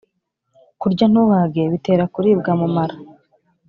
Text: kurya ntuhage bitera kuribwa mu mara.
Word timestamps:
kurya 0.79 1.05
ntuhage 1.11 1.61
bitera 1.71 2.03
kuribwa 2.13 2.51
mu 2.59 2.67
mara. 2.75 2.95